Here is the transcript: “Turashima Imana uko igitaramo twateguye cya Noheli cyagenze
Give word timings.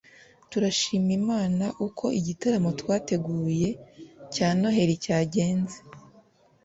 “Turashima 0.49 1.11
Imana 1.19 1.65
uko 1.87 2.05
igitaramo 2.19 2.69
twateguye 2.79 3.69
cya 4.33 4.47
Noheli 4.59 4.95
cyagenze 5.03 5.77